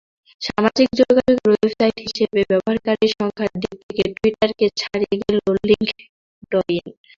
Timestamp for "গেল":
5.21-5.37